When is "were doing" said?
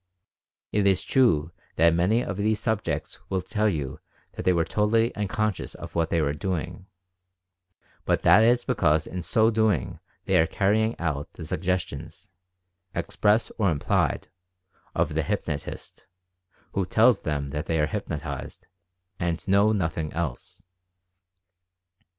6.23-6.87